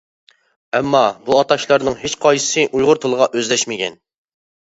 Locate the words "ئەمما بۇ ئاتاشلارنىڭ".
0.77-1.97